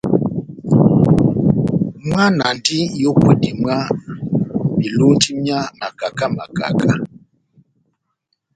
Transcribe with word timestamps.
Mwana 2.07 2.41
andi 2.51 2.77
n'yókwedi 2.91 3.49
mwá 3.61 3.77
melonji 4.77 5.31
mia 5.41 5.59
makaka 5.79 6.25
makaka. 6.37 6.91